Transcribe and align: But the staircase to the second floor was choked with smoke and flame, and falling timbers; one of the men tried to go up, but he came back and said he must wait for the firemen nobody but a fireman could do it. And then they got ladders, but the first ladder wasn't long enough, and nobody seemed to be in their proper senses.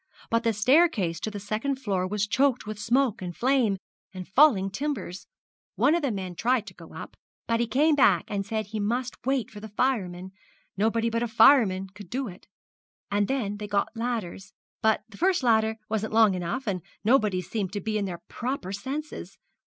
But 0.31 0.43
the 0.43 0.51
staircase 0.51 1.19
to 1.19 1.29
the 1.29 1.39
second 1.39 1.75
floor 1.75 2.07
was 2.07 2.25
choked 2.25 2.65
with 2.65 2.79
smoke 2.79 3.21
and 3.21 3.37
flame, 3.37 3.77
and 4.11 4.27
falling 4.27 4.71
timbers; 4.71 5.27
one 5.75 5.93
of 5.93 6.01
the 6.01 6.09
men 6.09 6.33
tried 6.33 6.65
to 6.65 6.73
go 6.73 6.95
up, 6.95 7.15
but 7.45 7.59
he 7.59 7.67
came 7.67 7.93
back 7.93 8.23
and 8.27 8.43
said 8.43 8.65
he 8.65 8.79
must 8.79 9.23
wait 9.27 9.51
for 9.51 9.59
the 9.59 9.69
firemen 9.69 10.31
nobody 10.75 11.11
but 11.11 11.21
a 11.21 11.27
fireman 11.27 11.89
could 11.89 12.09
do 12.09 12.27
it. 12.27 12.47
And 13.11 13.27
then 13.27 13.57
they 13.57 13.67
got 13.67 13.95
ladders, 13.95 14.53
but 14.81 15.03
the 15.07 15.17
first 15.19 15.43
ladder 15.43 15.77
wasn't 15.87 16.13
long 16.13 16.33
enough, 16.33 16.65
and 16.65 16.81
nobody 17.03 17.39
seemed 17.39 17.71
to 17.73 17.79
be 17.79 17.99
in 17.99 18.05
their 18.05 18.21
proper 18.27 18.71
senses. 18.71 19.37